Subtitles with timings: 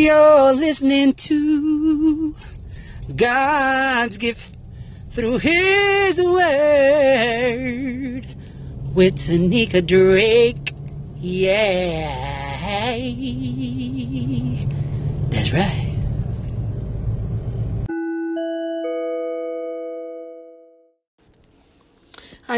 [0.00, 2.34] You're listening to
[3.14, 4.56] God's gift
[5.10, 6.46] through His Word
[8.94, 10.72] with Tanika Drake.
[11.18, 12.30] Yeah.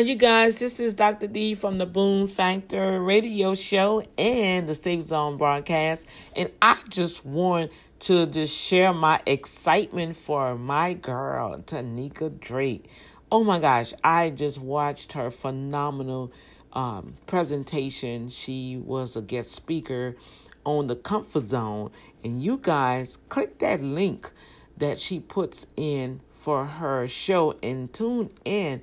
[0.07, 0.57] You guys.
[0.57, 1.29] This is Dr.
[1.29, 6.09] D from the Boom Factor radio show and the Safe Zone broadcast.
[6.35, 12.91] And I just want to just share my excitement for my girl, Tanika Drake.
[13.31, 16.33] Oh my gosh, I just watched her phenomenal
[16.73, 18.29] um, presentation.
[18.29, 20.17] She was a guest speaker
[20.65, 21.93] on the Comfort Zone.
[22.25, 24.33] And you guys, click that link
[24.79, 28.83] that she puts in for her show and tune in.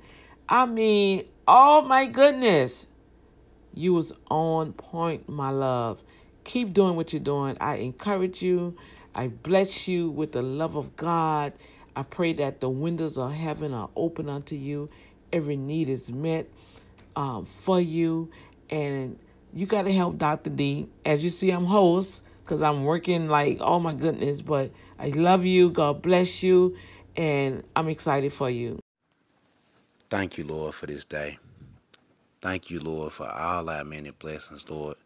[0.52, 2.88] I mean, oh my goodness.
[3.72, 6.02] You was on point, my love.
[6.42, 7.56] Keep doing what you're doing.
[7.60, 8.76] I encourage you.
[9.14, 11.52] I bless you with the love of God.
[11.94, 14.90] I pray that the windows of heaven are open unto you.
[15.32, 16.48] Every need is met
[17.14, 18.32] um, for you.
[18.70, 19.20] And
[19.54, 20.50] you got to help Dr.
[20.50, 20.88] D.
[21.06, 24.42] As you see, I'm host because I'm working like, oh my goodness.
[24.42, 25.70] But I love you.
[25.70, 26.76] God bless you.
[27.16, 28.80] And I'm excited for you.
[30.10, 31.38] Thank you, Lord, for this day.
[32.42, 34.96] Thank you, Lord, for all our many blessings, Lord.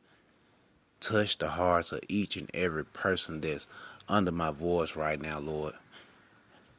[0.99, 3.67] Touch the hearts of each and every person that's
[4.09, 5.75] under my voice right now, Lord.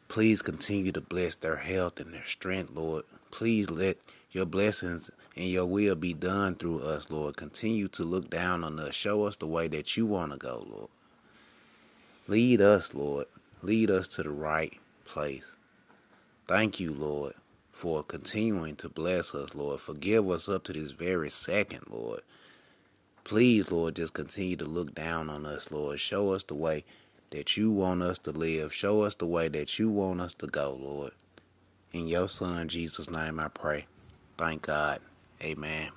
[0.08, 3.04] Please continue to bless their health and their strength, Lord.
[3.30, 3.98] Please let
[4.32, 7.38] your blessings and your will be done through us, Lord.
[7.38, 8.96] Continue to look down on us.
[8.96, 10.90] Show us the way that you want to go, Lord.
[12.28, 13.28] Lead us, Lord.
[13.62, 14.74] Lead us to the right
[15.06, 15.56] place.
[16.48, 17.34] Thank you, Lord,
[17.76, 19.82] for continuing to bless us, Lord.
[19.82, 22.22] Forgive us up to this very second, Lord.
[23.26, 26.00] Please, Lord, just continue to look down on us, Lord.
[26.00, 26.86] Show us the way
[27.32, 28.74] that you want us to live.
[28.74, 31.12] Show us the way that you want us to go, Lord.
[31.92, 33.88] In your Son, Jesus' name, I pray.
[34.38, 35.00] Thank God.
[35.44, 35.90] Amen.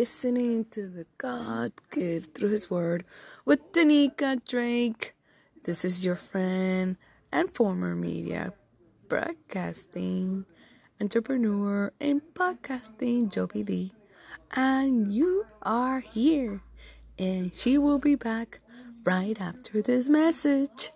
[0.00, 3.04] Listening to the God gift through His Word
[3.44, 5.12] with Tanika Drake.
[5.64, 6.96] This is your friend
[7.30, 8.54] and former media
[9.10, 10.46] broadcasting
[11.02, 13.92] entrepreneur in podcasting, Joby Lee.
[14.52, 16.62] And you are here.
[17.18, 18.60] And she will be back
[19.04, 20.92] right after this message.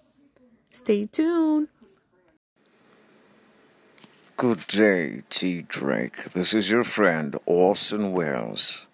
[0.70, 1.68] Stay tuned.
[4.36, 5.62] Good day, T.
[5.62, 6.32] Drake.
[6.32, 8.88] This is your friend, Orson Welles,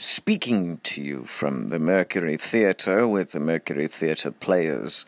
[0.00, 5.04] speaking to you from the Mercury Theatre with the Mercury Theatre Players.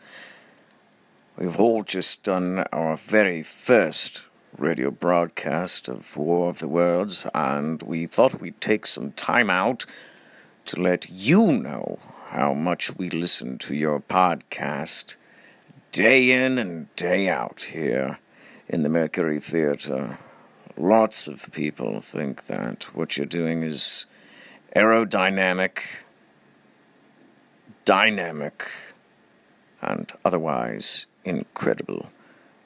[1.35, 7.81] We've all just done our very first radio broadcast of War of the Worlds, and
[7.81, 9.87] we thought we'd take some time out
[10.65, 15.15] to let you know how much we listen to your podcast
[15.91, 18.19] day in and day out here
[18.69, 20.19] in the Mercury Theatre.
[20.77, 24.05] Lots of people think that what you're doing is
[24.75, 26.03] aerodynamic,
[27.85, 28.67] dynamic,
[29.81, 32.09] and otherwise incredible.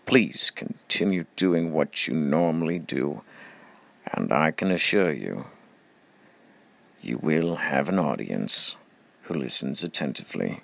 [0.05, 3.23] Please continue doing what you normally do,
[4.13, 5.47] and I can assure you,
[7.01, 8.77] you will have an audience
[9.23, 10.61] who listens attentively.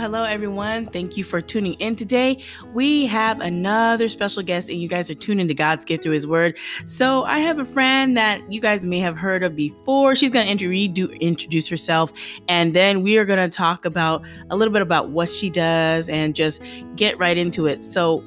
[0.00, 0.86] Hello, everyone.
[0.86, 2.42] Thank you for tuning in today.
[2.72, 6.26] We have another special guest, and you guys are tuning to God's gift through His
[6.26, 6.56] Word.
[6.86, 10.16] So, I have a friend that you guys may have heard of before.
[10.16, 12.14] She's going to introduce herself,
[12.48, 16.08] and then we are going to talk about a little bit about what she does
[16.08, 16.62] and just
[16.96, 17.84] get right into it.
[17.84, 18.24] So,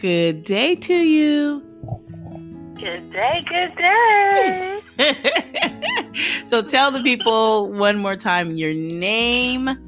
[0.00, 1.60] good day to you.
[2.74, 4.80] Good day, good day.
[6.44, 9.78] so, tell the people one more time your name.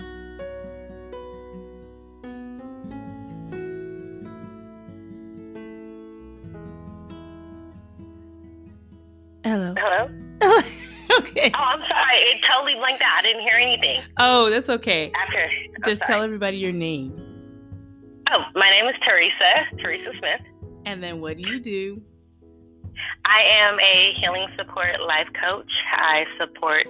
[13.59, 15.11] Anything Oh, that's okay.
[15.15, 15.45] after.
[15.77, 16.07] I'm Just sorry.
[16.15, 17.15] tell everybody your name.
[18.31, 20.41] Oh, my name is Teresa, Teresa Smith.
[20.85, 22.03] And then what do you do?
[23.25, 25.71] I am a healing support life coach.
[25.93, 26.87] I support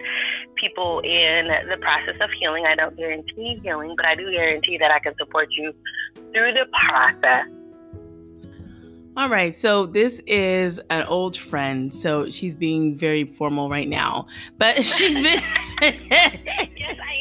[0.56, 2.65] people in the process of healing.
[2.67, 5.73] I don't guarantee healing, but I do guarantee that I can support you
[6.32, 7.47] through the process.
[9.19, 14.29] All right, so this is an old friend, so she's being very formal right now.
[14.59, 15.43] But she's been
[15.81, 17.17] Yes, I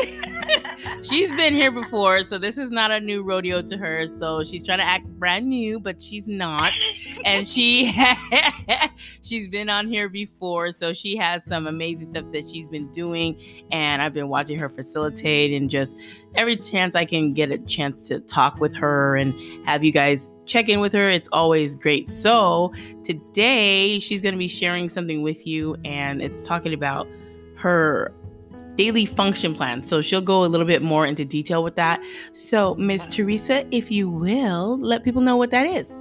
[0.00, 1.02] am.
[1.02, 4.06] she's been here before, so this is not a new rodeo to her.
[4.06, 6.72] So she's trying to act brand new, but she's not.
[7.26, 7.94] And she
[9.22, 13.38] she's been on here before, so she has some amazing stuff that she's been doing.
[13.70, 15.98] And I've been watching her facilitate and just
[16.36, 19.34] every chance I can get a chance to talk with her and
[19.68, 21.10] have you guys check in with her.
[21.10, 22.08] It's always great.
[22.08, 27.08] So today she's going to be sharing something with you, and it's talking about
[27.56, 28.12] her
[28.76, 29.82] daily function plan.
[29.82, 32.00] So she'll go a little bit more into detail with that.
[32.32, 35.96] So, Miss Teresa, if you will, let people know what that is.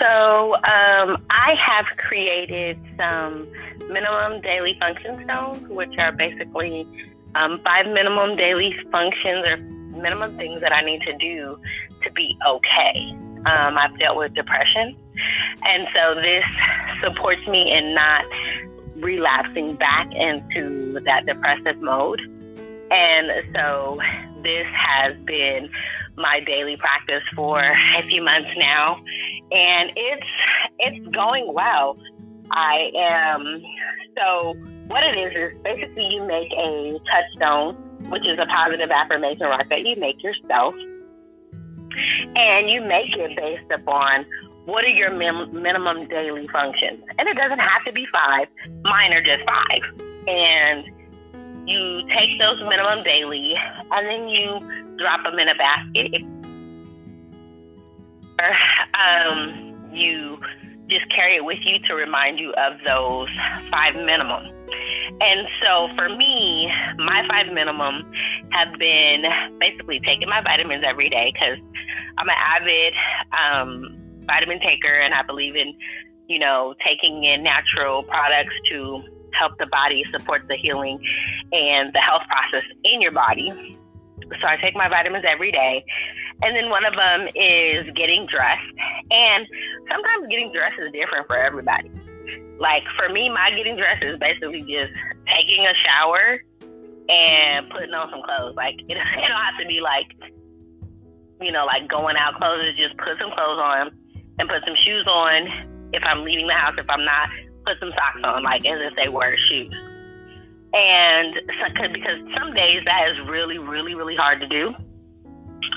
[0.00, 3.48] So, um, I have created some
[3.90, 6.86] minimum daily function stones, which are basically
[7.34, 11.58] um, five minimum daily functions or minimum things that I need to do
[12.04, 13.10] to be okay.
[13.46, 14.96] Um, I've dealt with depression,
[15.64, 16.44] and so this
[17.02, 18.24] supports me in not
[18.96, 22.20] relapsing back into that depressive mode.
[22.90, 23.98] And so
[24.42, 25.68] this has been
[26.16, 28.96] my daily practice for a few months now,
[29.52, 30.26] and it's
[30.78, 31.98] it's going well.
[32.50, 33.62] I am
[34.16, 34.54] so
[34.86, 37.74] what it is is basically you make a touchstone,
[38.10, 40.74] which is a positive affirmation rock that you make yourself,
[42.36, 44.26] and you make it based upon
[44.66, 48.48] what are your min- minimum daily functions, and it doesn't have to be five.
[48.82, 49.82] Mine are just five,
[50.26, 50.84] and
[51.68, 53.54] you take those minimum daily,
[53.90, 56.22] and then you drop them in a basket.
[58.94, 60.38] Um, you
[60.88, 63.28] just carry it with you to remind you of those
[63.70, 64.44] five minimum.
[65.20, 68.10] And so for me, my five minimum
[68.50, 69.24] have been
[69.58, 71.58] basically taking my vitamins every day because
[72.24, 72.94] I'm an avid
[73.32, 75.74] um, vitamin taker and I believe in,
[76.28, 80.98] you know, taking in natural products to help the body support the healing
[81.52, 83.78] and the health process in your body.
[84.40, 85.84] So I take my vitamins every day.
[86.42, 88.62] And then one of them is getting dressed.
[89.10, 89.46] And
[89.90, 91.90] sometimes getting dressed is different for everybody.
[92.58, 94.92] Like for me, my getting dressed is basically just
[95.26, 96.42] taking a shower
[97.08, 98.54] and putting on some clothes.
[98.56, 100.06] Like it, it don't have to be like,
[101.40, 102.64] you know, like going out clothes.
[102.64, 103.90] It's just put some clothes on
[104.38, 105.90] and put some shoes on.
[105.92, 107.28] If I'm leaving the house, if I'm not,
[107.66, 109.74] put some socks on, like as if they were shoes.
[110.74, 111.34] And
[111.76, 114.74] so, because some days that is really, really, really hard to do.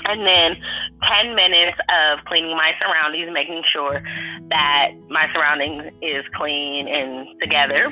[0.06, 0.56] And then
[1.02, 4.02] 10 minutes of cleaning my surroundings, making sure
[4.48, 7.86] that my surroundings is clean and together.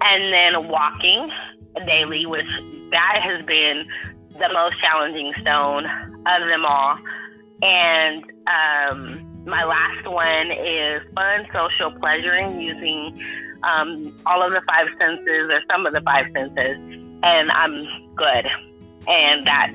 [0.00, 1.30] And then walking
[1.84, 2.46] daily, which
[2.90, 3.86] that has been
[4.34, 5.86] the most challenging stone
[6.26, 6.98] of them all.
[7.62, 13.22] And um, my last one is fun social pleasuring using
[13.62, 16.76] um, all of the five senses or some of the five senses,
[17.22, 18.46] and I'm good.
[19.06, 19.70] And that,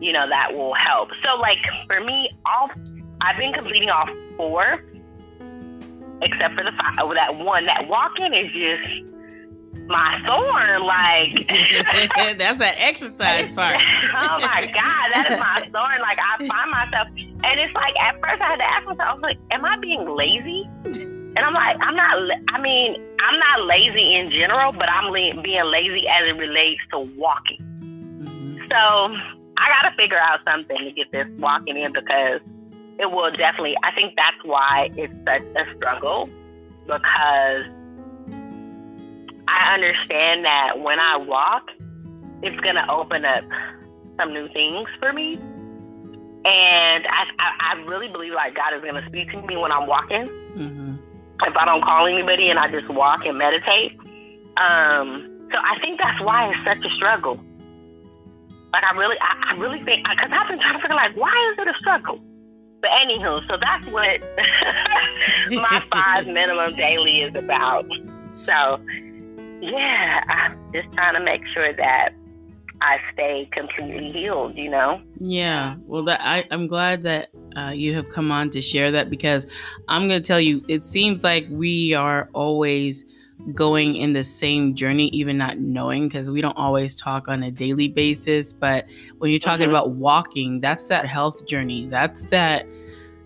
[0.00, 1.10] you know, that will help.
[1.24, 2.70] So, like for me, all
[3.20, 4.84] I've been completing all four,
[6.20, 6.96] except for the five.
[7.14, 9.12] That one, that walking is just
[9.88, 10.82] my thorn.
[10.86, 11.46] Like
[12.38, 13.76] That's that exercise part.
[13.76, 16.00] oh my God, that is my thorn.
[16.00, 19.12] Like I find myself, and it's like at first I had to ask myself, I
[19.14, 20.68] was like, "Am I being lazy?"
[21.34, 22.18] And I'm like, I'm not.
[22.50, 26.80] I mean, I'm not lazy in general, but I'm le- being lazy as it relates
[26.92, 27.58] to walking.
[27.80, 28.68] Mhm.
[28.68, 28.76] So
[29.56, 32.40] I got to figure out something to get this walking in because
[32.98, 33.76] it will definitely.
[33.82, 36.28] I think that's why it's such a struggle
[36.86, 37.64] because
[39.52, 41.68] I understand that when I walk,
[42.42, 43.44] it's gonna open up
[44.18, 45.34] some new things for me.
[46.44, 49.86] And I, I, I really believe like God is gonna speak to me when I'm
[49.86, 50.26] walking.
[50.56, 50.98] Mhm.
[51.44, 53.92] If I don't call anybody and I just walk and meditate.
[54.56, 57.38] Um, so I think that's why it's such a struggle.
[58.72, 61.52] Like I really, I, I really think because I've been trying to figure like why
[61.52, 62.20] is it a struggle.
[62.80, 64.20] But anywho, so that's what
[65.50, 67.86] my five minimum daily is about.
[68.46, 68.80] So
[69.62, 72.10] yeah, I'm just trying to make sure that
[72.80, 74.56] I stay completely healed.
[74.56, 75.00] You know.
[75.18, 79.08] Yeah, well, that I, I'm glad that uh, you have come on to share that
[79.08, 79.46] because
[79.88, 83.04] I'm going to tell you, it seems like we are always
[83.54, 87.50] going in the same journey, even not knowing, because we don't always talk on a
[87.50, 88.52] daily basis.
[88.52, 88.86] But
[89.18, 89.70] when you're talking Mhm.
[89.70, 91.86] about walking, that's that health journey.
[91.86, 92.66] That's that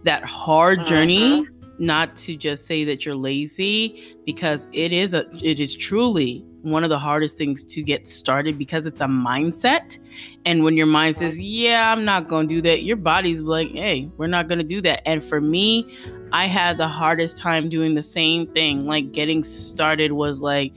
[0.04, 1.46] that hard journey.
[1.78, 6.82] Not to just say that you're lazy, because it is a it is truly one
[6.82, 9.98] of the hardest things to get started because it's a mindset.
[10.44, 14.10] And when your mind says, Yeah, I'm not gonna do that, your body's like, Hey,
[14.16, 15.06] we're not gonna do that.
[15.06, 15.96] And for me,
[16.32, 18.86] I had the hardest time doing the same thing.
[18.86, 20.74] Like getting started was like,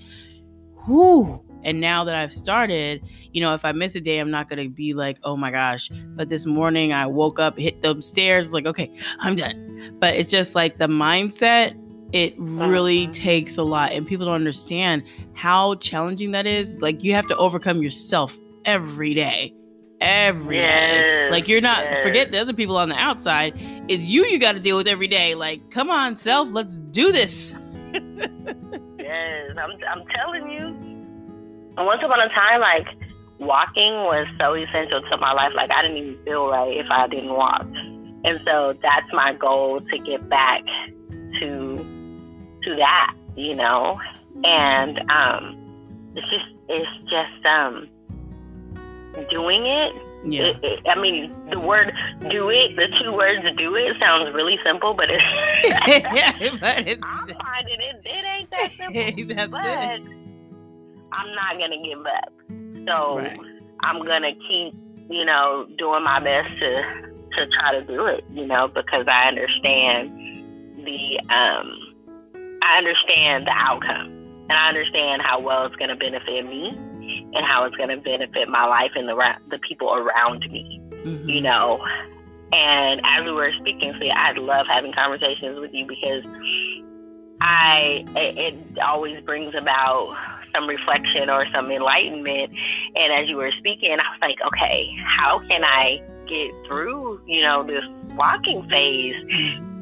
[0.88, 1.44] whoo.
[1.64, 4.70] And now that I've started, you know, if I miss a day, I'm not gonna
[4.70, 5.90] be like, oh my gosh.
[6.16, 9.96] But this morning I woke up, hit the stairs, like, okay, I'm done.
[10.00, 11.76] But it's just like the mindset,
[12.14, 13.14] it really Mhm.
[13.14, 13.92] takes a lot.
[13.92, 16.80] And people don't understand how challenging that is.
[16.82, 19.54] Like you have to overcome yourself every day.
[20.02, 20.62] Every day.
[20.62, 22.02] Yes, Like you're not yes.
[22.04, 23.54] forget the other people on the outside.
[23.90, 25.36] It's you you got to deal with every day.
[25.36, 27.54] Like, come on, self, let's do this.
[29.00, 30.89] Yes, I'm, I'm telling you.
[31.80, 32.88] And once upon a time, like
[33.40, 35.54] walking was so essential to my life.
[35.56, 37.66] Like I didn't even feel right if I didn't walk.
[38.26, 40.62] And so that's my goal to get back
[41.40, 41.78] to
[42.64, 43.98] to that, you know.
[44.44, 47.88] And um, it's just it's just um
[49.30, 49.96] doing it
[50.26, 50.48] Yeah.
[50.48, 51.94] It, it, I mean, the word
[52.30, 55.24] "do it," the two words "do it" sounds really simple, but it's.
[55.64, 58.02] yeah, but it's I'm finding it.
[58.04, 59.34] It ain't that simple.
[59.34, 60.19] that's but it.
[61.12, 62.32] I'm not gonna give up.
[62.88, 63.40] So Right.
[63.82, 64.74] I'm gonna keep,
[65.10, 66.84] you know, doing my best to
[67.38, 68.24] to try to do it.
[68.34, 70.12] You know, because I understand
[70.86, 74.08] the um, I understand the outcome,
[74.50, 76.70] and I understand how well it's gonna benefit me,
[77.34, 81.28] and how it's gonna benefit my life and the the people around me Mhm.
[81.30, 81.80] you know.
[82.52, 86.24] And as we were speaking, see, I love having conversations with you because
[87.42, 90.16] I it, it always brings about
[90.54, 92.52] some reflection or some enlightenment.
[92.96, 97.42] And as you were speaking, I was like, okay, how can I get through, you
[97.42, 97.84] know, this
[98.16, 99.16] walking phase?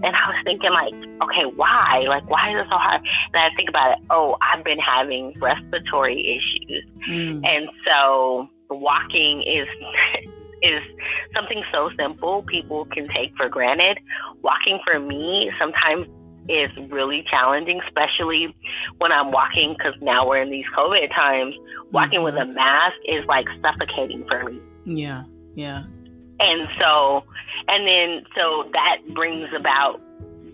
[0.04, 0.94] And I was thinking, like,
[1.24, 2.06] okay, why?
[2.08, 3.02] Like, why is it so hard?
[3.34, 4.04] And I think about it.
[4.12, 6.86] Oh, I've been having respiratory issues.
[7.10, 7.44] Mm.
[7.44, 9.68] And so walking is
[10.62, 10.82] is
[11.36, 14.00] something so simple people can take for granted.
[14.44, 16.08] Walking for me sometimes
[16.50, 18.56] is really challenging, especially
[18.98, 21.56] when I'm walking because now we're in these COVID times.
[21.92, 24.60] Walking with a mask is like suffocating for me.
[24.86, 25.24] Yeah,
[25.56, 25.84] yeah.
[26.40, 27.24] And so,
[27.68, 30.02] and then, so that brings about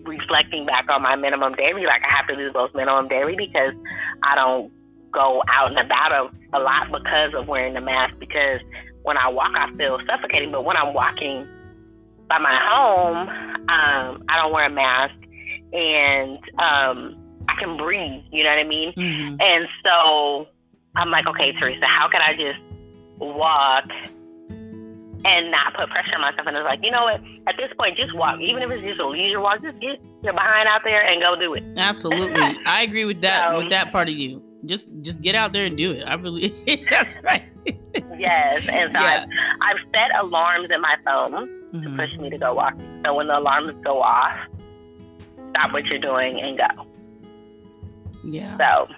[0.04, 1.84] reflecting back on my minimum daily.
[1.84, 3.74] Like, I have to do those minimum daily because
[4.22, 4.72] I don't
[5.12, 8.18] go out and about a, a lot because of wearing the mask.
[8.18, 8.60] Because
[9.02, 10.50] when I walk, I feel suffocating.
[10.50, 11.46] But when I'm walking
[12.28, 13.28] by my home,
[13.68, 15.14] um, I don't wear a mask
[15.74, 17.16] and um,
[17.48, 18.22] I can breathe.
[18.32, 18.92] You know what I mean?
[18.94, 19.42] Mhm.
[19.42, 20.46] And so
[20.96, 22.60] I'm like, okay, Teresa, how can I just
[23.18, 23.90] walk
[25.26, 26.46] and not put pressure on myself?
[26.46, 27.20] And it's like, you know what?
[27.46, 28.40] At this point, just walk.
[28.40, 31.36] Even if it's just a leisure walk, just get your behind out there and go
[31.38, 31.64] do it.
[31.76, 32.40] Absolutely.
[32.66, 34.42] I agree with that So- with that part of you.
[34.66, 36.06] Just just get out there and do it.
[36.06, 36.54] I believe
[36.90, 37.42] that's right.
[38.18, 38.66] Yes.
[38.66, 39.26] And so Yeah.
[39.60, 41.32] I've, I've set alarms in my phone
[41.72, 41.96] to Mhm.
[41.98, 42.72] push me to go walk.
[43.04, 44.34] So when the alarms go off,
[45.54, 46.86] stop what you're doing and go.
[48.24, 48.56] Yeah.
[48.58, 48.88] So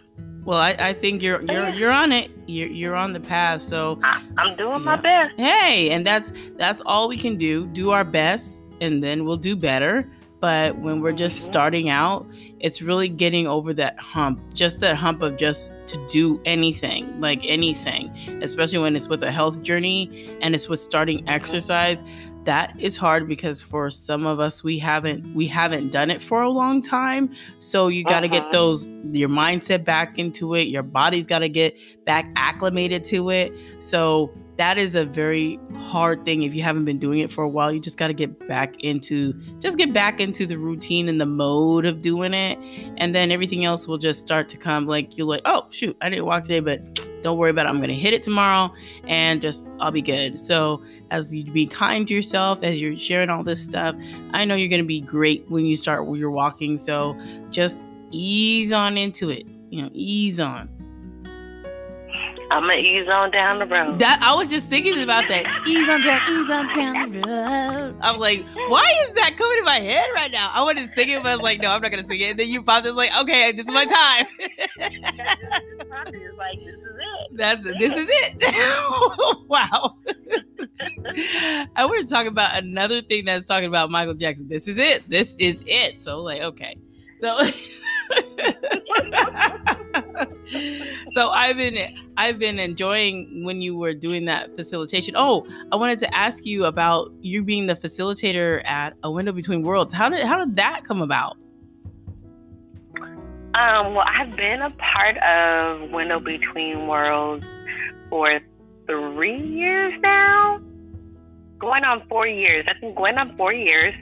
[0.45, 1.75] Well, I, I think you're you're Yeah.
[1.75, 2.31] you're on it.
[2.47, 3.63] You're you're on the path.
[3.63, 5.35] So I, I'm doing my best.
[5.37, 7.67] hey, and that's that's all we can do.
[7.69, 10.09] Do our best, and then we'll do better.
[10.39, 11.51] But when we're just Mhm.
[11.51, 12.27] starting out,
[12.61, 17.41] it's really getting over that hump, just that hump of just to do anything, like
[17.49, 18.11] anything,
[18.43, 22.05] especially when it's with a health journey and it's with starting exercise.
[22.47, 26.43] That is hard because for some of us we haven't we haven't done it for
[26.43, 27.35] a long time.
[27.59, 28.41] So you got to Uh-huh.
[28.41, 30.69] get those your mindset back into it.
[30.69, 33.53] Your body's got to get back acclimated to it.
[33.81, 37.49] So that is a very hard thing if you haven't been doing it for a
[37.49, 37.71] while.
[37.71, 41.27] You just got to get back into just get back into the routine and the
[41.27, 42.59] mode of doing it,
[42.97, 44.87] and then everything else will just start to come.
[44.87, 47.69] Like you're like, oh shoot, I didn't walk today, but don't worry about it.
[47.69, 48.73] I'm gonna hit it tomorrow,
[49.05, 50.41] and just I'll be good.
[50.41, 53.95] So as you be kind to yourself as you're sharing all this stuff,
[54.33, 56.79] I know you're gonna be great when you start when you're walking.
[56.79, 57.19] So
[57.51, 59.47] just ease on into it.
[59.69, 60.71] You know, ease on.
[62.51, 63.99] I'm to ease on down the road.
[63.99, 65.45] That I was just thinking about that.
[65.67, 67.97] Ease on down, ease on down the road.
[68.01, 70.51] I'm like, why is that coming in my head right now?
[70.53, 72.31] I wanted to sing it, but I was like, no, I'm not gonna sing it.
[72.31, 72.87] And then you popped.
[72.87, 74.27] It's like, okay, this is my time.
[76.37, 77.29] like, this is it.
[77.33, 79.49] That's this is it.
[79.49, 79.97] wow.
[81.75, 84.49] I want to talk about another thing that's talking about Michael Jackson.
[84.49, 85.09] This is it.
[85.09, 86.01] This is it.
[86.01, 86.77] So like, okay,
[87.19, 87.39] So
[91.11, 95.15] so I've been I've been enjoying when you were doing that facilitation.
[95.17, 99.63] Oh, I wanted to ask you about you being the facilitator at A Window Between
[99.63, 99.93] Worlds.
[99.93, 101.37] How did how did that come about?
[103.55, 107.47] Um, well, I've been a part of Window Between Worlds
[108.11, 108.39] for
[108.87, 110.61] three years now,
[111.59, 112.67] going on four years.
[112.69, 113.95] I think going on four years.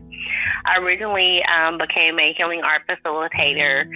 [0.64, 3.88] I originally um, became a healing art facilitator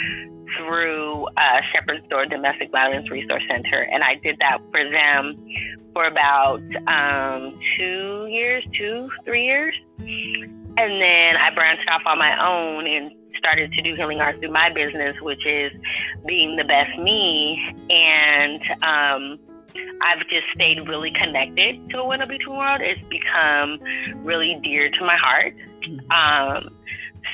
[0.56, 5.36] through uh, Shepherd's Door Domestic Violence Resource Center, and I did that for them
[5.92, 9.74] for about um, two years, two, three years.
[9.98, 14.52] And then I branched off on my own and started to do healing art through
[14.52, 15.72] my business, which is
[16.26, 17.74] being the best me.
[17.90, 19.38] And um,
[20.02, 22.80] I've just stayed really connected to a Window Between World.
[22.82, 23.78] It's become
[24.24, 25.54] really dear to my heart.
[26.10, 26.70] Um,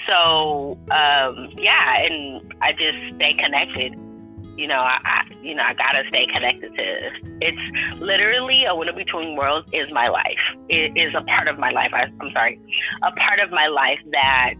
[0.07, 3.95] so um, yeah, and I just stay connected.
[4.57, 6.83] You know, I, I you know I gotta stay connected to.
[6.83, 7.13] It.
[7.41, 10.39] It's literally a window between worlds is my life.
[10.69, 11.91] It is a part of my life.
[11.93, 12.61] I, I'm sorry,
[13.03, 14.55] a part of my life that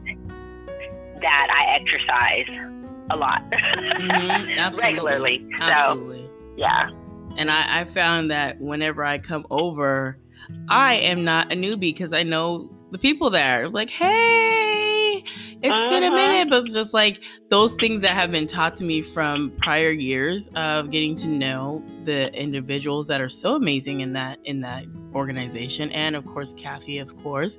[1.21, 2.71] that I exercise
[3.11, 4.83] a lot Mhm, absolutely.
[4.83, 5.47] regularly.
[5.61, 6.23] Absolutely.
[6.25, 6.91] So yeah.
[7.37, 10.19] And I, I found that whenever I come over,
[10.69, 13.69] I am not a newbie because I know the people there.
[13.69, 14.84] Like, hey,
[15.63, 16.15] it's been a Uh-huh.
[16.17, 20.49] minute, but just like those things that have been taught to me from prior years
[20.55, 25.91] of getting to know the individuals that are so amazing in that in that organization,
[25.93, 27.57] and of course Kathy, of course,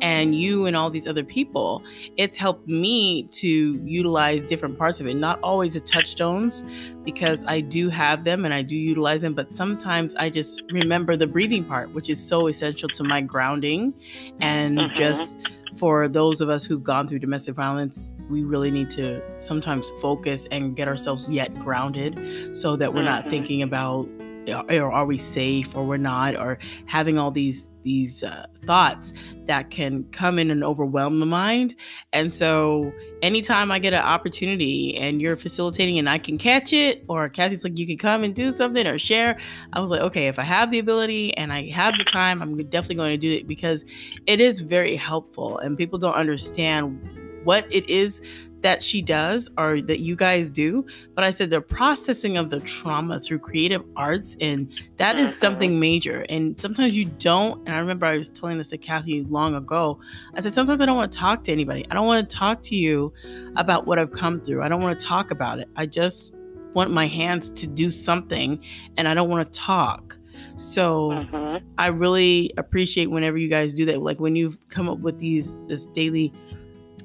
[0.00, 1.82] and you and all these other people.
[2.16, 6.64] It's helped me to utilize different parts of it, not always the touchstones
[7.04, 11.16] because I do have them and I do utilize them, but sometimes I just remember
[11.16, 13.94] the breathing part, which is so essential to my grounding.
[14.40, 14.94] And Mhm.
[14.94, 15.38] just
[15.76, 20.46] for those of us who've gone through domestic violence, we really need to sometimes focus
[20.50, 23.30] and get ourselves yet grounded so that we're not Mhm.
[23.30, 24.06] thinking about
[24.48, 29.12] or are we safe or we're not or having all these these uh, thoughts
[29.44, 31.72] that can come in and overwhelm the mind.
[32.12, 37.02] And so anytime i get an opportunity and you're facilitating and i can catch it
[37.08, 39.38] or kathy's like you can come and do something or share
[39.72, 42.56] i was like okay if i have the ability and i have the time i'm
[42.68, 43.86] definitely going to do it because
[44.26, 47.00] it is very helpful and people don't understand
[47.44, 48.20] what it is
[48.62, 52.58] that she does or that you guys do but i said the processing of the
[52.60, 55.38] trauma through creative arts and that is Mhm.
[55.38, 59.22] something major and sometimes you don't and i remember i was telling this to kathy
[59.24, 59.98] long ago
[60.34, 62.62] i said sometimes i don't want to talk to anybody i don't want to talk
[62.62, 63.12] to you
[63.56, 66.32] about what i've come through i don't want to talk about it i just
[66.74, 68.58] want my hands to do something
[68.96, 70.16] and i don't want to talk
[70.58, 71.60] so Mhm.
[71.76, 74.00] I really appreciate whenever you guys do that.
[74.02, 76.32] Like when you've come up with these this daily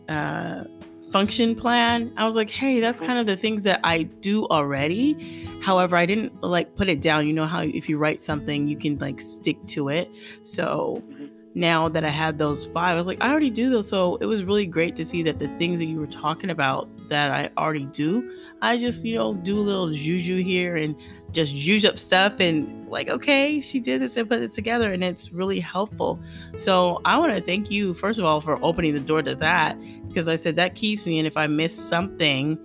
[0.07, 0.63] uh
[1.12, 3.08] function plan, I was like, hey, that's mm-hmm.
[3.08, 5.47] kind of the things that I do already.
[5.62, 7.28] However, I didn't like put it down.
[7.28, 10.10] You know how if you write something, you can like stick to it.
[10.43, 11.26] So mm-hmm.
[11.54, 13.88] now that I had those five, I was like, I already do those.
[13.88, 16.89] So it was really great to see that the things that you were talking about
[17.12, 20.95] that I already do, I just, you know, do a little juju here and
[21.32, 25.04] just juice up stuff and like, okay, she did this and put it together and
[25.04, 26.19] it's really helpful.
[26.58, 29.78] So I want to thank you, first of all, for opening the door to that
[30.08, 31.19] because I said that keeps me.
[31.19, 32.58] And if I miss something,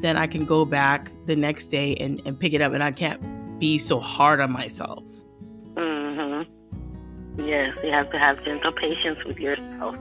[0.00, 2.92] then I can go back the next day and, and pick it up and I
[2.92, 3.20] can't
[3.58, 5.02] be so hard on myself.
[5.74, 6.46] Mhm.
[7.38, 9.96] Yes, you have to have gentle patience with yourself.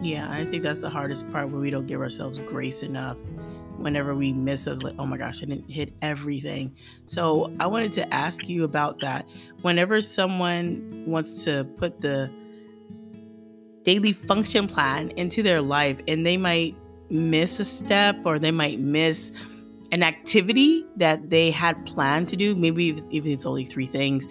[0.00, 3.16] Yeah, I think that's the hardest part when we don't give ourselves grace enough.
[3.78, 6.74] Whenever we miss a, oh my gosh, I didn't hit everything.
[7.06, 9.26] So I wanted to ask you about that.
[9.62, 12.30] Whenever someone wants to put the
[13.84, 16.76] daily function plan into their life and they might
[17.08, 19.32] miss a step or they might miss
[19.92, 24.28] an activity that they had planned to do, maybe if, if it's only three things,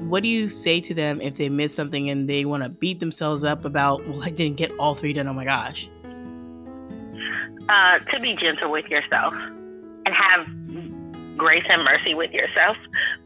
[0.00, 3.00] what do you say to them if they miss something and they want to beat
[3.00, 5.26] themselves up about, well, I didn't get all three done.
[5.26, 5.88] Oh my gosh.
[7.68, 10.46] Uh, to be gentle with yourself and have
[11.36, 12.76] grace and mercy with yourself.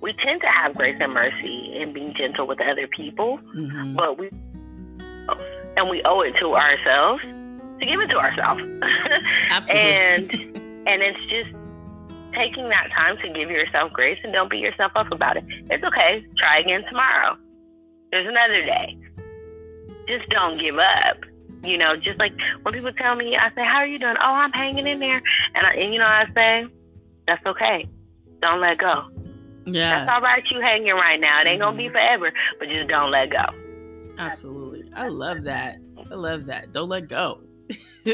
[0.01, 3.97] We tend to have grace and mercy in being gentle with other people, Mhm.
[3.97, 4.31] but we
[5.77, 8.63] and we owe it to ourselves to give it to ourselves.
[9.51, 9.93] Absolutely.
[9.93, 10.31] and
[10.89, 11.51] and it's just
[12.35, 15.45] taking that time to give yourself grace and don't beat yourself up about it.
[15.71, 16.25] It's okay.
[16.39, 17.37] Try again tomorrow.
[18.11, 18.97] There's another day.
[20.09, 21.19] Just don't give up.
[21.65, 24.33] You know, just like when people tell me, I say, "How are you doing?" Oh,
[24.35, 25.23] I'm hanging in there,
[25.55, 26.67] and, I, and you know, I say,
[27.27, 27.89] "That's okay.
[28.41, 29.05] Don't let go.
[29.67, 30.07] yes.
[30.07, 30.43] That's all right.
[30.51, 31.41] You hanging right now.
[31.41, 33.45] It ain't gonna be forever, but just don't let go."
[34.19, 34.91] Absolutely.
[34.95, 35.79] I love that.
[36.11, 36.73] I love that.
[36.73, 37.41] Don't let go.
[38.05, 38.11] hmm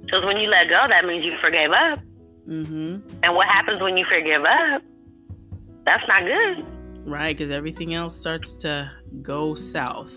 [0.00, 1.98] Because when you let go, that means you forgave up.
[2.48, 2.98] Mm-hmm.
[3.22, 4.82] And what happens when you forgive up?
[5.84, 6.64] That's not good.
[7.06, 8.90] Right, because everything else starts to
[9.22, 10.12] go south.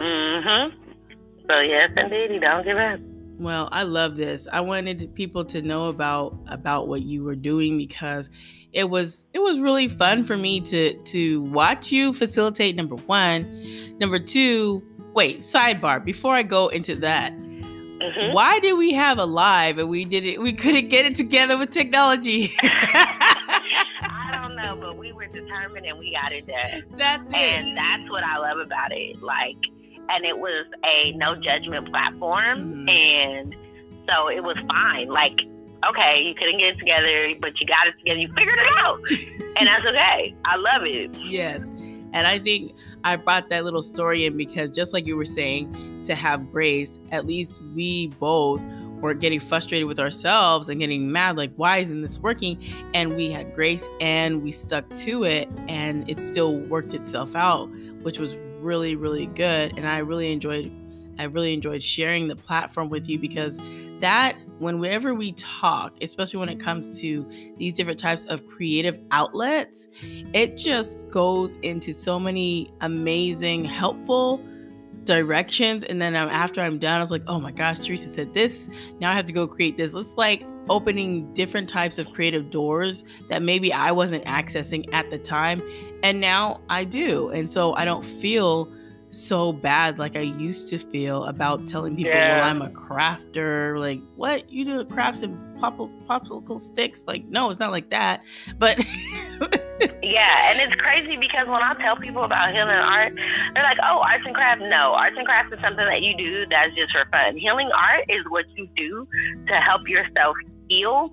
[0.00, 0.76] Mm-hmm.
[1.48, 3.00] So yes, indeed, don't give up.
[3.38, 4.48] Well, I love this.
[4.52, 8.30] I wanted people to know about about what you were doing because
[8.72, 13.96] it was it was really fun for me to to watch you facilitate number 1.
[13.98, 14.82] Number 2,
[15.14, 17.32] wait, sidebar, before I go into that.
[17.32, 18.32] Mhm.
[18.32, 21.56] Why did we have a live and we did it we couldn't get it together
[21.56, 22.52] with technology?
[22.62, 26.84] I don't know, but we were determined and we got it done.
[26.96, 27.36] That's it.
[27.36, 29.22] And that's what I love about it.
[29.22, 29.56] Like,
[30.08, 32.86] and it was a no judgment platform.
[32.86, 32.90] Mhm.
[32.90, 33.56] And
[34.10, 35.08] so it was fine.
[35.08, 35.40] Like,
[35.88, 38.18] okay, you couldn't get it together, but you got it together.
[38.20, 39.00] You figured it out.
[39.56, 40.34] and that's okay.
[40.44, 41.14] I love it.
[41.16, 41.68] Yes.
[42.14, 42.72] And I think
[43.04, 46.98] I brought that little story in because just like you were saying, to have grace,
[47.12, 48.62] at least we both
[49.02, 52.58] were getting frustrated with ourselves and getting mad, like, why isn't this working?
[52.94, 57.66] And we had grace and we stuck to it and it still worked itself out,
[58.02, 59.76] which was really, really good.
[59.76, 60.72] And I really enjoyed
[61.18, 63.58] I really enjoyed sharing the platform with you because
[64.00, 69.88] that whenever we talk, especially when it comes to these different types of creative outlets,
[70.32, 74.40] it just goes into so many amazing, helpful
[75.04, 75.82] directions.
[75.84, 78.68] And then um, after I'm done, I was like, oh my gosh, Teresa said this.
[79.00, 79.94] Now I have to go create this.
[79.94, 85.18] It's like opening different types of creative doors that maybe I wasn't accessing at the
[85.18, 85.62] time.
[86.02, 87.28] And now I do.
[87.30, 88.70] And so I don't feel
[89.10, 92.40] so bad like I used to feel about telling people, Yeah.
[92.40, 93.78] well, I'm a crafter.
[93.78, 94.50] Like, what?
[94.50, 97.04] You do crafts and pop- popsicle sticks?
[97.06, 98.22] Like, no, it's not like that.
[98.58, 98.78] But
[100.02, 103.12] Yeah, and it's crazy because when I tell people about healing art,
[103.54, 106.46] they're like, "Oh, arts and crafts." No, arts and crafts is something that you do
[106.50, 107.36] that's just for fun.
[107.36, 109.06] Healing art is what you do
[109.46, 110.34] to help yourself
[110.68, 111.10] heal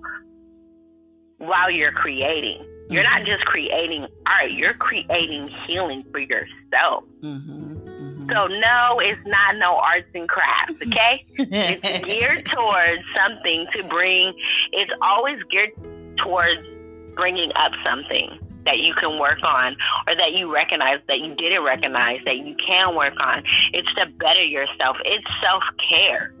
[1.38, 2.64] while you're creating.
[2.88, 7.04] You're not just creating art; you're creating healing for yourself.
[7.20, 8.32] Mhm, mhm.
[8.32, 10.74] So no, it's not no arts and crafts.
[10.86, 14.32] Okay, it's geared towards something to bring.
[14.72, 15.70] It's always geared
[16.22, 16.60] towards
[17.16, 21.62] bringing up something that you can work on or that you recognize that you didn't
[21.62, 23.42] recognize that you can work on.
[23.72, 24.96] It's to better yourself.
[25.04, 26.34] It's self care.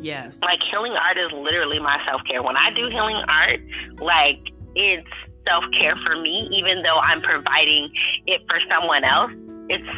[0.00, 0.40] Yes.
[0.42, 2.42] Like healing art is literally my self care.
[2.42, 3.60] When I do healing art,
[3.98, 4.40] like
[4.74, 5.08] it's
[5.46, 7.90] self care for me, even though I'm providing
[8.26, 9.30] it for someone else.
[9.68, 9.88] It's,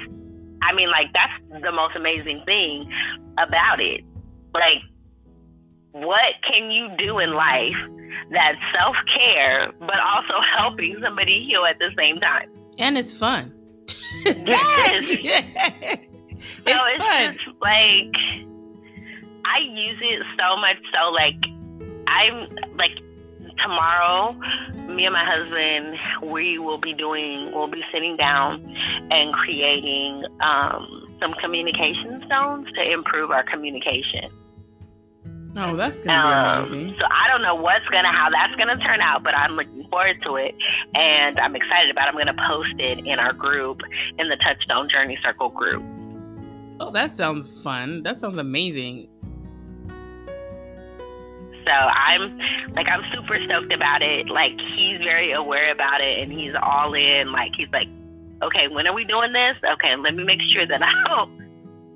[0.62, 1.32] I mean, like that's
[1.62, 2.90] the most amazing thing
[3.38, 4.02] about it.
[4.54, 4.78] Like,
[5.92, 7.76] what can you do in life
[8.32, 12.48] that's self care, but also helping somebody heal at the same time?
[12.78, 13.52] and it's fun.
[14.24, 14.36] Yes.
[14.44, 16.02] it's
[16.66, 17.34] So it's fun.
[17.34, 18.55] just like
[19.54, 21.36] I use it so much so like
[22.08, 22.92] I'm like
[23.62, 24.32] tomorrow
[24.88, 25.96] me and my husband
[26.32, 28.60] we will be doing we'll be sitting down
[29.10, 34.30] and creating um, some communication stones to improve our communication.
[35.58, 36.96] Oh, that's gonna Um, be amazing.
[37.00, 40.18] so I don't know what's gonna how that's gonna turn out, but I'm looking forward
[40.26, 40.54] to it,
[40.94, 42.08] and I'm excited about.
[42.08, 42.10] it.
[42.10, 43.80] I'm gonna post it in our group
[44.18, 45.82] in the Touchstone Journey Circle group.
[46.78, 48.02] Oh, that sounds fun.
[48.02, 49.08] That sounds amazing.
[51.66, 52.38] So I'm
[52.74, 54.28] like I'm super stoked about it.
[54.28, 57.32] Like he's very aware about it and he's all in.
[57.32, 57.88] Like he's like,
[58.42, 59.58] okay, when are we doing this?
[59.72, 61.46] Okay, let me make sure that I don't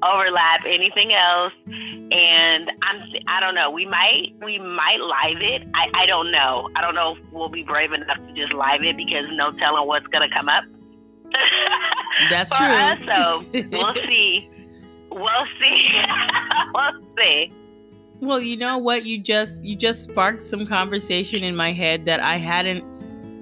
[0.02, 1.52] overlap anything else.
[1.66, 3.70] And I'm I don't know.
[3.70, 5.62] We might we might live it.
[5.74, 6.68] I I don't know.
[6.74, 9.86] I don't know if we'll be brave enough to just live it because no telling
[9.86, 10.64] what's gonna come up.
[12.30, 12.66] That's true.
[12.66, 14.50] us, so we'll see.
[15.12, 16.02] We'll see.
[16.74, 17.52] we'll see.
[18.20, 19.06] Well, you know what?
[19.06, 22.84] You just you just sparked some conversation in my head that I hadn't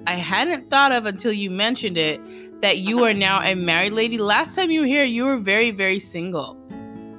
[0.07, 2.21] I hadn't thought of until you mentioned it.
[2.61, 4.17] That you are now a married lady.
[4.17, 6.57] Last time you were here, you were very very single.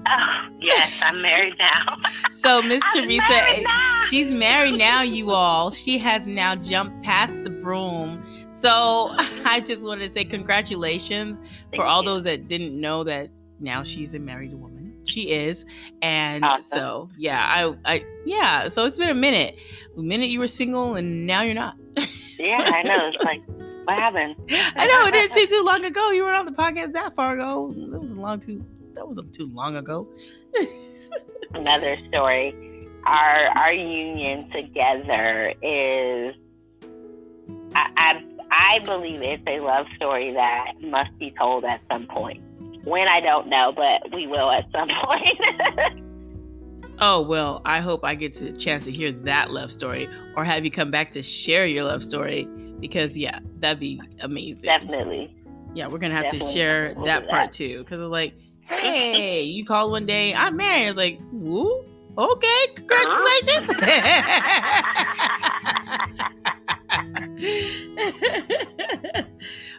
[0.07, 1.97] Oh, yes, I'm married now.
[2.31, 5.03] So Miss Teresa, married eh, she's married now.
[5.03, 8.25] You all, she has now jumped past the broom.
[8.53, 9.11] So
[9.45, 11.39] I just wanted to say congratulations
[11.75, 12.07] for all you.
[12.07, 14.80] those that didn't know that now she's a married woman.
[15.05, 15.65] She is,
[16.03, 16.79] and Awesome.
[16.79, 17.45] so yeah,
[17.85, 18.69] I, I, yeah.
[18.69, 19.57] So it's been a minute.
[19.97, 21.77] A minute you were single, and now you're not.
[22.39, 23.09] Yeah, I know.
[23.13, 23.43] It's like,
[23.87, 24.37] what happened?
[24.51, 26.11] I know it didn't seem too long ago.
[26.11, 27.75] You were on the podcast that far ago.
[27.91, 28.65] That was a long too.
[28.95, 30.09] That wasn't too long ago.
[31.55, 32.55] Another story.
[33.05, 36.35] Our our union together is,
[37.75, 42.43] I, I I believe it's a love story that must be told at some point.
[42.91, 45.41] When I don't know, but we will at some point.
[46.99, 50.65] Oh, well, I hope I get a chance to hear that love story or have
[50.65, 52.49] you come back to share your love story
[52.81, 54.65] because, yeah, that'd be amazing.
[54.65, 55.33] Definitely.
[55.73, 58.35] Yeah, we're going to have to share We'll that do part too because it's like,
[58.63, 60.89] hey, you called one day, I'm married.
[60.89, 61.85] It's like, woo,
[62.19, 62.73] okay, uh-huh.
[62.75, 63.71] congratulations.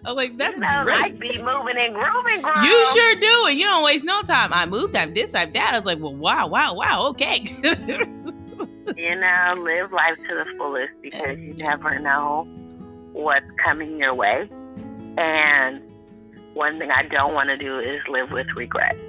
[0.04, 1.00] I'm like, that's Sounds great.
[1.00, 2.63] like be moving and grooving, girl.
[2.63, 4.52] You sure do, and you don't waste no time.
[4.54, 5.74] I moved time, this time, that.
[5.74, 7.45] I was like, well, wow, wow, wow, okay.
[8.97, 12.47] You know, live life to the fullest because you never know
[13.13, 14.50] what's coming your way.
[15.17, 15.82] And
[16.54, 19.00] one thing I don't want to do is live with regret.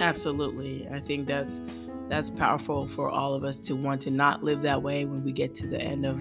[0.00, 1.60] Absolutely, I think that's
[2.08, 5.32] that's powerful for all of us to want to not live that way when we
[5.32, 6.18] get to the end of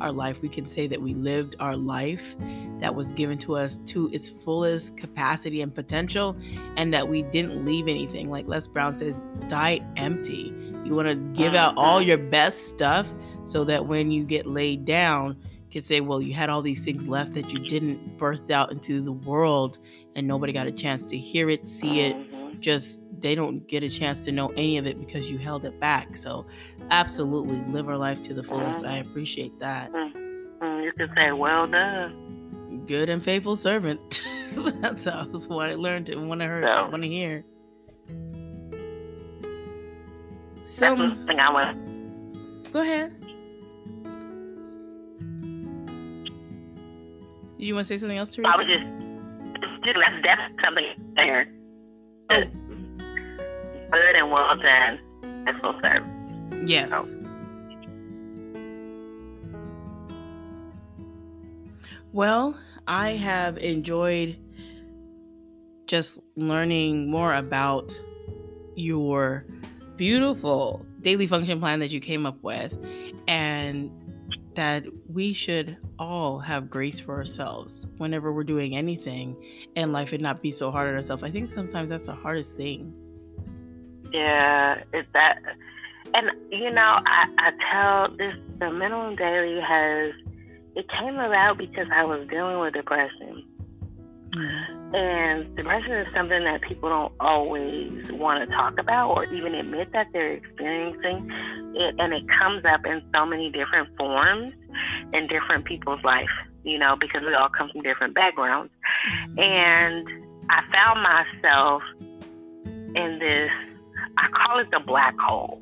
[0.00, 0.42] our life.
[0.42, 2.36] We can say that we lived our life
[2.78, 6.36] that was given to us to its fullest capacity and potential,
[6.76, 8.30] and that we didn't leave anything.
[8.30, 9.14] Like Les Brown says,
[9.48, 10.54] die empty.
[10.84, 12.08] You want to give out all mm-hmm.
[12.08, 13.14] your best stuff
[13.46, 16.82] so that when you get laid down, you can say, well, you had all these
[16.82, 19.78] things left that you didn't birth out into the world,
[20.14, 22.16] and nobody got a chance to hear it, see it.
[22.64, 25.78] Just they don't get a chance to know any of it because you held it
[25.78, 26.16] back.
[26.16, 26.46] So,
[26.90, 28.86] absolutely live our life to the fullest.
[28.86, 29.92] I appreciate that.
[29.92, 32.82] Mm, You can say, well done.
[32.86, 34.22] Good and faithful servant.
[34.80, 36.62] That's how was what I learned and want to hear.
[36.66, 37.44] So- Want to hear.
[40.64, 42.72] So, thing I want.
[42.72, 43.12] go ahead.
[47.58, 48.50] You want to say something else, Teresa?
[48.52, 48.84] I was just,
[49.84, 51.48] just that's definitely something there.
[52.30, 52.42] Oh.
[53.90, 54.98] Good and well done.
[55.44, 56.68] That's said.
[56.68, 56.90] Yes.
[56.92, 57.06] Oh.
[62.12, 64.36] Well, I have enjoyed
[65.86, 67.92] just learning more about
[68.76, 69.44] your
[69.96, 72.76] beautiful daily function plan that you came up with
[73.28, 73.90] and
[74.54, 79.36] that we should all have grace for ourselves whenever we're doing anything
[79.74, 81.22] in life and not be so hard on ourselves.
[81.22, 82.92] I think sometimes that's the hardest thing.
[84.12, 85.42] Yeah, it's that.
[86.14, 90.12] And, you know, I, I tell this, the minimum daily has,
[90.76, 93.44] it came about because I was dealing with depression.
[94.36, 94.83] Mm.
[94.94, 99.92] And depression is something that people don't always want to talk about or even admit
[99.92, 101.28] that they're experiencing.
[101.74, 104.54] It, and it comes up in so many different forms
[105.12, 106.30] in different people's life,
[106.62, 108.72] you know, because we all come from different backgrounds.
[109.10, 109.40] Mm-hmm.
[109.40, 110.08] And
[110.48, 111.82] I found myself
[112.94, 113.50] in this,
[114.16, 115.60] I call it the black hole.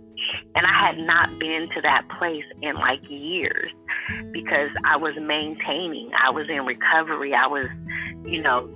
[0.55, 3.71] And I had not been to that place in like years
[4.31, 7.67] because I was maintaining, I was in recovery, I was,
[8.27, 8.69] you know,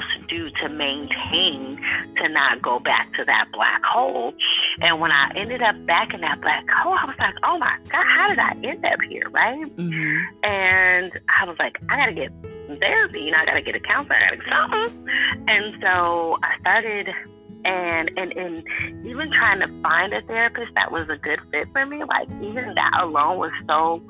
[0.00, 1.80] to do to maintain
[2.16, 4.34] to not go back to that black hole.
[4.80, 7.76] And when I ended up back in that black hole, I was like, oh my
[7.88, 9.28] God, how did I end up here?
[9.30, 9.64] Right.
[9.76, 10.24] Mhm.
[10.42, 12.32] And I was like, I gotta get
[12.80, 15.08] therapy, you know, I gotta get a counselor, I gotta get something.
[15.48, 17.08] And so I started
[17.64, 21.86] and and and even trying to find a therapist that was a good fit for
[21.86, 24.02] me, like even that alone was so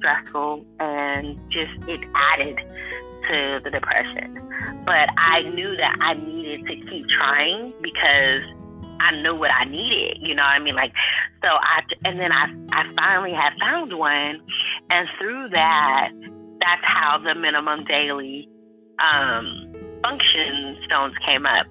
[0.00, 2.56] stressful and just it added
[3.28, 4.40] to the depression.
[4.84, 8.42] But I knew that I needed to keep trying because
[9.00, 10.18] I knew what I needed.
[10.20, 10.74] You know what I mean?
[10.74, 10.92] Like,
[11.42, 14.40] so I, and then I, I finally had found one.
[14.90, 16.10] And through that,
[16.60, 18.48] that's how the minimum daily
[18.98, 21.66] um, function stones came up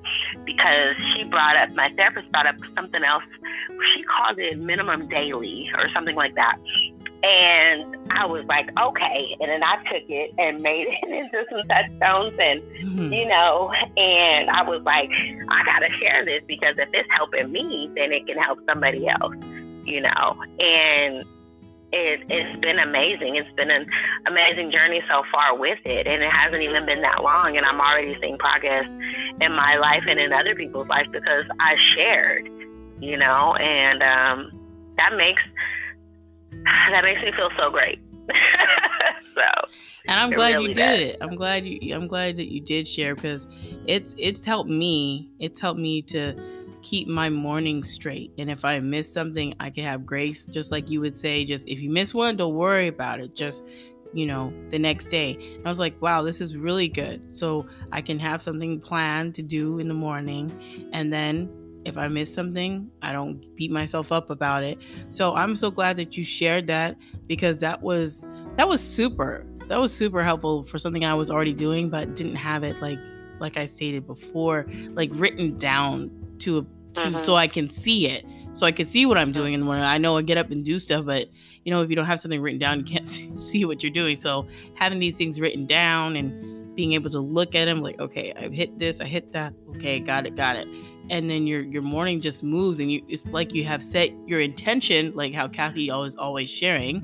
[0.46, 3.24] because she brought up, my therapist brought up something else.
[3.94, 6.58] She called it minimum daily or something like that.
[7.24, 9.36] And I was like, okay.
[9.40, 13.12] And then I took it and made it into some touchstones and Mhm.
[13.16, 15.10] you know, and I was like,
[15.50, 19.36] I gotta share this because if it's helping me, then it can help somebody else,
[19.86, 20.36] you know.
[20.60, 21.26] And
[21.92, 23.36] it, it's been amazing.
[23.36, 23.88] It's been an
[24.28, 27.82] amazing journey so far with it, and it hasn't even been that long, and I'm
[27.82, 28.86] already seeing progress
[29.42, 32.48] in my life and in other people's life because I shared,
[33.00, 34.52] you know, and um,
[34.98, 35.42] that makes
[36.92, 38.00] that makes me feel so great.
[39.36, 39.42] so
[40.08, 41.18] and I'm glad really you did it.
[41.22, 41.96] I'm glad you.
[41.96, 43.48] I'm glad that you did share because
[43.86, 45.30] it's it's helped me.
[45.40, 46.36] It's helped me to
[46.82, 48.32] keep my morning straight.
[48.38, 50.46] And if I miss something, I can have grace.
[50.46, 53.36] Just like you would say, just if you miss one, don't worry about it.
[53.36, 53.64] Just
[54.14, 55.34] you know, the next day.
[55.56, 57.22] And I was like, wow, this is really good.
[57.32, 60.52] So I can have something planned to do in the morning,
[60.92, 61.50] and then
[61.86, 64.78] if I miss something, I don't beat myself up about it.
[65.10, 68.26] So I'm so glad that you shared that because that was
[68.58, 69.46] that was super.
[69.68, 73.00] That was super helpful for something I was already doing but didn't have it like
[73.40, 76.62] like I stated before, like written down to a
[77.02, 77.18] to Mhm.
[77.20, 79.84] so I can see it so I can see what I'm doing in the morning.
[79.84, 81.30] I know I get up and do stuff, but
[81.64, 83.08] you know, if you don't have something written down, you can't
[83.40, 84.18] see what you're doing.
[84.18, 88.34] So having these things written down and being able to look at them like, okay,
[88.36, 90.68] I've hit this, I hit that, okay, got it, got it.
[91.10, 94.40] And then your your morning just moves and you it's like you have set your
[94.40, 97.04] intention, like how Kathy always always sharing.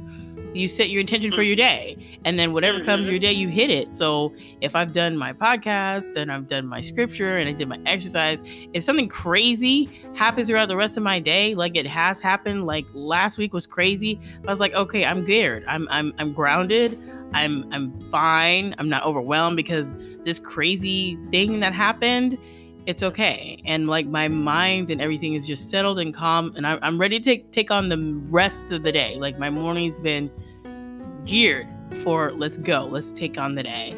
[0.53, 3.11] You set your intention for your day and then whatever comes Mm-hmm.
[3.11, 3.93] your day you hit it.
[3.93, 7.79] So if i've done my podcast and i've done my scripture and i did my
[7.85, 8.41] exercise
[8.73, 12.85] if something crazy happens throughout the rest of my day like it has happened like
[12.93, 16.97] last week was crazy i was like okay i'm geared i'm i'm, I'm grounded.
[17.33, 18.75] I'm i'm fine.
[18.77, 22.37] I'm not overwhelmed because this crazy thing that happened
[22.85, 26.79] it's okay and like my mind and everything is just settled and calm and I'm,
[26.81, 27.97] I'm ready to take take on the
[28.29, 30.29] rest of the day like my morning's been
[31.25, 31.67] geared
[32.03, 33.95] for let's go let's take on the day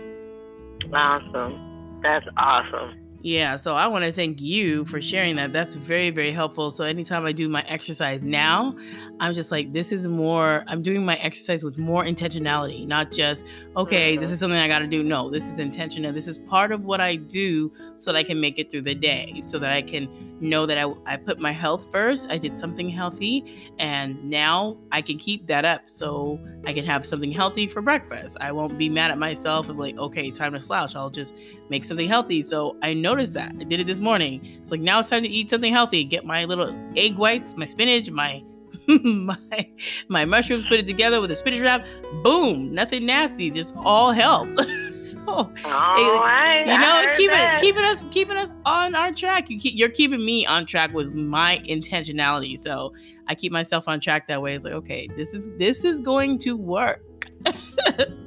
[0.93, 1.99] Awesome.
[2.01, 3.06] That's awesome.
[3.21, 6.83] Yeah so i want to thank you for sharing that that's very very helpful so
[6.83, 8.75] anytime i do my exercise now
[9.19, 13.43] i'm just like this is more i'm doing my exercise with more intentionality not just
[13.75, 14.33] okay this mm-hmm.
[14.33, 15.03] is something i got to do.
[15.03, 18.39] No this is intentional this is part of what i do so that i can
[18.39, 20.07] make it through the day so that i can
[20.39, 25.01] know that I, I put my health first i did something healthy and now i
[25.01, 28.37] can keep that up so i can have something healthy for breakfast.
[28.39, 31.33] I won't be mad at myself of like okay time to slouch i'll just
[31.69, 32.41] make something healthy.
[32.41, 33.55] So i noticed that.
[33.57, 34.59] I did it this morning.
[34.61, 36.03] It's like now it's time to eat something healthy.
[36.03, 38.43] Get my little egg whites my spinach my
[38.87, 39.69] my
[40.09, 41.85] my mushrooms put it together with a spinach wrap.
[42.21, 44.49] Boom nothing nasty just all health.
[45.07, 46.65] So All right.
[46.67, 49.49] you know keeping keeping us keeping us on our track.
[49.49, 52.59] You keep you're keeping me on track with my intentionality.
[52.59, 52.93] So
[53.27, 54.53] i keep myself on track that way.
[54.53, 57.29] It's like okay this is this is going to work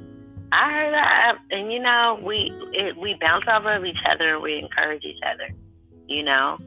[0.51, 4.39] I heard that, and you know, we it, we bounce off of each other.
[4.39, 5.53] We encourage each other.
[6.07, 6.57] You know,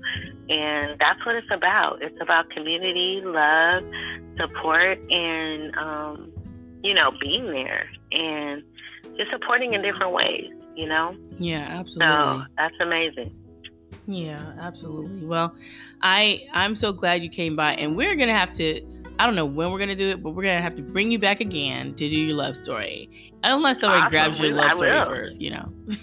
[0.49, 2.01] and that's what it's about.
[2.01, 3.85] It's about community, love,
[4.39, 6.33] support, and um,
[6.83, 8.63] you know, being there and
[9.19, 10.51] just supporting in different ways.
[10.77, 13.35] You know, yeah so absolutely that's amazing.
[14.07, 15.25] Yeah, absolutely.
[15.25, 15.55] Well,
[16.03, 18.81] I I'm so glad you came by and we're going to have to
[19.19, 20.83] I don't know when we're going to do it, but we're going to have to
[20.83, 23.09] bring you back again to do your love story.
[23.45, 24.11] Unless somebody Awesome.
[24.11, 25.05] grabs your love I story will.
[25.05, 25.73] first, you know.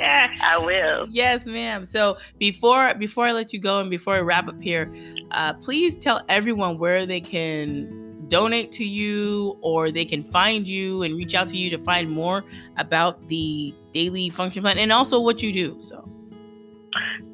[0.00, 1.06] I will.
[1.10, 1.84] yes, ma'am.
[1.84, 4.92] So before before I let you go and before I wrap up here,
[5.32, 11.02] uh, please tell everyone where they can donate to you or they can find you
[11.02, 12.44] and reach out to you to find more
[12.76, 15.76] about the daily function plan and also what you do.
[15.80, 16.08] So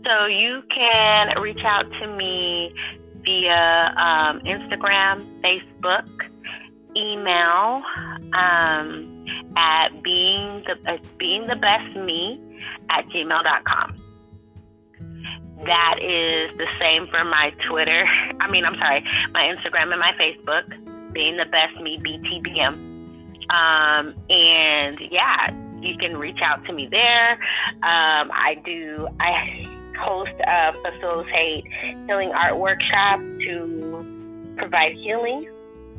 [0.05, 2.73] So you can reach out to me
[3.25, 6.31] via um, Instagram, Facebook,
[6.97, 7.83] email
[8.35, 12.41] um, at being the uh, being the best me
[12.91, 13.97] at gmail.com.
[15.67, 18.05] That is the same for my Twitter.
[18.41, 22.95] I mean, I'm sorry, my Instagram and my Facebook, being the best me BTBM.
[23.51, 27.33] Um, and yeah, you can reach out to me there.
[27.83, 29.09] Um, I do.
[29.21, 31.65] I host a facilitate
[32.07, 35.49] healing art workshop to provide healing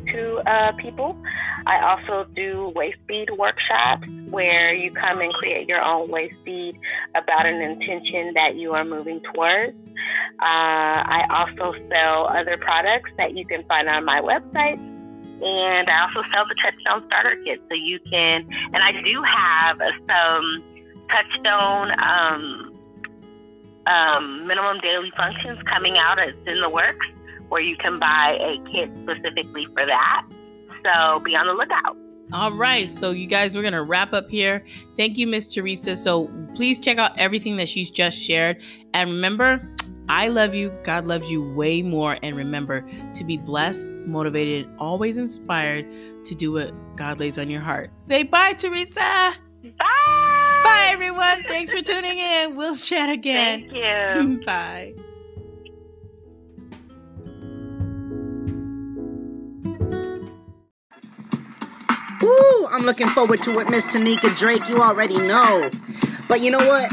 [0.07, 1.17] to uh, people.
[1.65, 6.77] I also do waist bead workshops where you come and create your own waist bead
[7.15, 9.75] about an intention that you are moving towards.
[10.39, 14.79] Uh, I also sell other products that you can find on my website.
[15.41, 17.61] And I also sell the Touchstone Starter Kit.
[17.67, 20.63] So you can, and I do have some
[21.09, 22.74] Touchstone um,
[23.87, 26.19] um, minimum daily functions coming out.
[26.19, 27.05] It's in the works
[27.49, 30.25] where you can buy a kit specifically for that.
[30.83, 31.97] So be on the lookout.
[32.33, 32.89] All right.
[32.89, 34.65] So, you guys, we're going to wrap up here.
[34.97, 35.95] Thank you, Miss Teresa.
[35.95, 38.63] So, please check out everything that she's just shared.
[38.93, 39.75] And remember,
[40.09, 40.71] I love you.
[40.83, 42.17] God loves you way more.
[42.23, 42.83] And remember
[43.13, 45.85] to be blessed, motivated, always inspired
[46.25, 47.91] to do what God lays on your heart.
[47.97, 49.35] Say bye, Teresa.
[49.71, 50.61] Bye.
[50.63, 51.43] Bye, everyone.
[51.47, 52.55] Thanks for tuning in.
[52.55, 53.69] We'll chat again.
[53.69, 54.43] Thank you.
[54.45, 54.93] bye.
[62.23, 64.67] Ooh, I'm looking forward to it, Miss Tanika Drake.
[64.67, 65.69] You already know.
[66.27, 66.91] But you know what?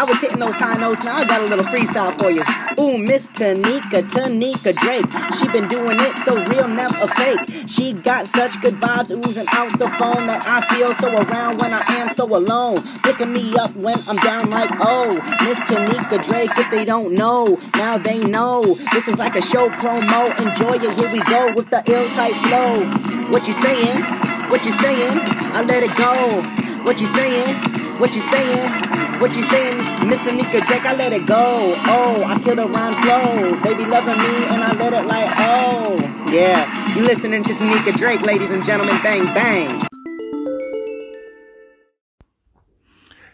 [0.00, 1.04] I was hitting those high notes.
[1.04, 2.40] Now I got a little freestyle for you.
[2.80, 5.04] Ooh, Miss Tanika, Tanika Drake.
[5.36, 7.68] She been doing it so real, never fake.
[7.68, 11.74] She got such good vibes oozing out the phone that I feel so around when
[11.74, 12.80] I am so alone.
[13.02, 15.12] Picking me up when I'm down like, oh,
[15.44, 16.48] Miss Tanika Drake.
[16.56, 18.62] If they don't know, now they know.
[18.94, 20.32] This is like a show promo.
[20.40, 20.96] Enjoy it.
[20.96, 22.86] Here we go with the ill type flow.
[23.30, 24.02] What you saying?
[24.48, 25.18] What you saying?
[25.52, 26.40] I let it go.
[26.84, 27.54] What you saying?
[28.00, 28.89] What you saying?
[29.20, 29.76] What you saying,
[30.08, 30.34] Mr.
[30.34, 30.86] Nika Drake?
[30.86, 31.36] I let it go.
[31.36, 33.54] Oh, I kill the rhyme slow.
[33.56, 35.94] They be loving me and I let it like, oh.
[36.32, 38.96] Yeah, you listening to Tanika Drake, ladies and gentlemen.
[39.02, 39.78] Bang, bang.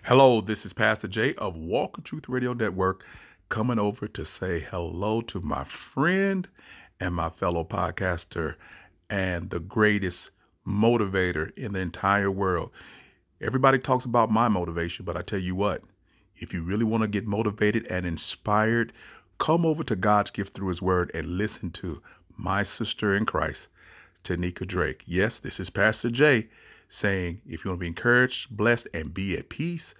[0.02, 3.04] Hello, this is Pastor Jay of Walk of Truth Radio Network
[3.48, 6.48] coming over to say hello to my friend
[6.98, 8.56] and my fellow podcaster
[9.08, 10.32] and the greatest
[10.66, 12.72] motivator in the entire world.
[13.40, 15.82] Everybody talks about my motivation, but I tell you what,
[16.36, 18.94] if you really want to get motivated and inspired,
[19.38, 22.00] come over to God's gift through His Word and listen to
[22.36, 23.68] my sister in Christ,
[24.24, 25.02] Tanika Drake.
[25.06, 26.48] Yes, this is Pastor Jay
[26.88, 29.94] saying, if you want to be encouraged, blessed, and be at peace,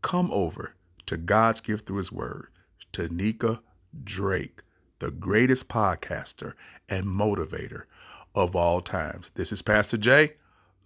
[0.00, 0.72] come over
[1.06, 2.48] to God's gift through His Word,
[2.94, 3.60] Tanika
[4.02, 4.60] Drake,
[4.98, 6.54] the greatest podcaster
[6.88, 7.82] and motivator
[8.34, 9.30] of all times.
[9.34, 10.32] This is Pastor Jay.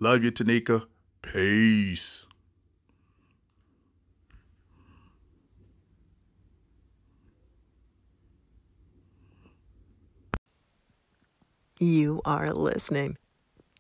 [0.00, 0.86] Love you, Tanika.
[1.23, 2.27] Peace.
[11.79, 13.16] You are listening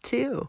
[0.04, 0.48] to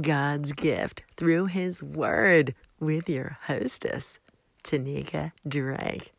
[0.00, 4.18] God's gift through His Word with your hostess,
[4.64, 6.12] Tanika Drake.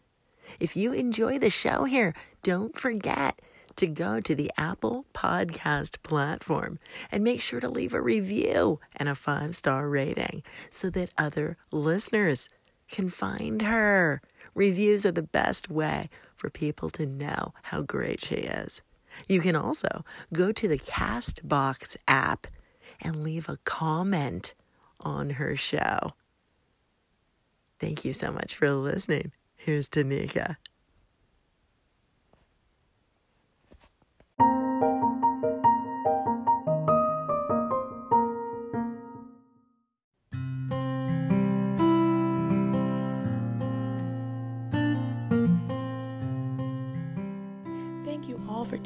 [0.59, 2.13] If you enjoy the show here,
[2.43, 3.39] don't forget
[3.75, 6.79] to go to the Apple Podcast platform
[7.11, 11.57] and make sure to leave a review and a five star rating so that other
[11.71, 12.49] listeners
[12.89, 14.21] can find her.
[14.53, 18.81] Reviews are the best way for people to know how great she is.
[19.27, 20.03] You can also
[20.33, 22.47] go to the Castbox app
[22.99, 24.53] and leave a comment
[24.99, 26.11] on her show.
[27.79, 29.31] Thank you so much for listening.
[29.55, 30.57] Here's Tanika.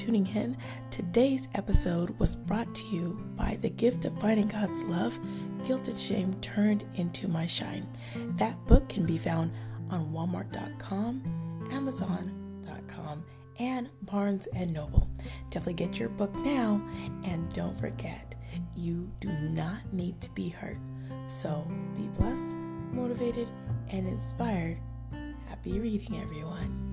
[0.06, 0.56] Tuning in.
[0.92, 5.20] Today's episode was brought to you by The Gift of Finding God's Love
[5.66, 7.88] Guilt and Shame Turned into My Shine.
[8.38, 9.52] That book can be found
[9.90, 13.26] on Walmart.com, Amazon.com,
[13.58, 15.10] and Barnes and Noble.
[15.50, 16.80] Definitely get your book now
[17.24, 18.36] and don't forget,
[18.76, 20.78] you do not need to be hurt.
[21.26, 22.58] So be blessed,
[22.92, 23.48] motivated,
[23.90, 24.78] and inspired.
[25.48, 26.85] Happy reading, everyone.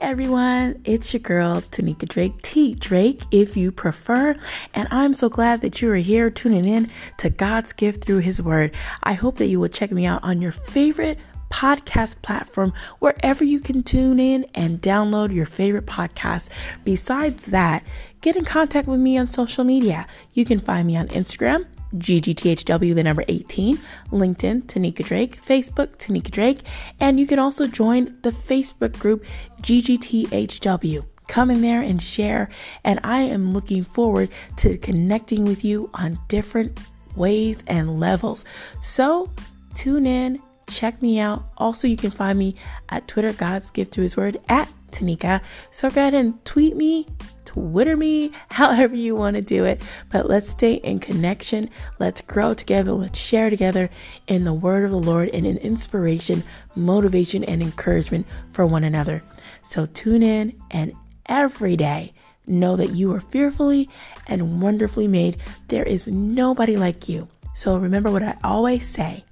[0.00, 4.36] Everyone, it's your girl Tanika Drake, T Drake if you prefer,
[4.74, 8.40] and I'm so glad that you are here tuning in to God's gift through His
[8.40, 8.74] Word.
[9.02, 11.18] I hope that you will check me out on your favorite
[11.50, 16.50] podcast platform wherever you can tune in and download your favorite podcast.
[16.84, 17.84] Besides that,
[18.20, 20.06] get in contact with me on social media.
[20.32, 23.78] You can find me on Instagram GGTHW, the number 18,
[24.10, 26.60] LinkedIn, Tanika Drake, Facebook, Tanika Drake,
[27.00, 29.24] and you can also join the Facebook group
[29.62, 31.04] GGTHW.
[31.28, 32.48] Come in there and share,
[32.84, 36.80] and I am looking forward to connecting with you on different
[37.16, 38.44] ways and levels.
[38.80, 39.30] So
[39.74, 41.44] tune in, check me out.
[41.58, 42.54] Also, you can find me
[42.88, 45.40] at Twitter, God's Gift Through His Word at Tanika.
[45.70, 47.06] So go ahead and tweet me,
[47.44, 49.82] Twitter me, however you want to do it.
[50.10, 51.70] But let's stay in connection.
[51.98, 52.92] Let's grow together.
[52.92, 53.90] Let's share together
[54.26, 59.22] in the word of the Lord and in inspiration, motivation, and encouragement for one another.
[59.62, 60.92] So tune in and
[61.26, 62.12] every day
[62.46, 63.88] know that you are fearfully
[64.26, 65.36] and wonderfully made.
[65.68, 67.28] There is nobody like you.
[67.54, 69.24] So remember what I always say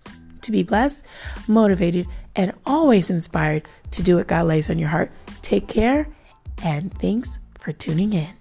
[0.43, 1.05] to be blessed,
[1.49, 5.11] motivated, and always inspired to do what God lays on your heart.
[5.47, 6.09] Take care
[6.65, 8.36] and thanks for tuning in.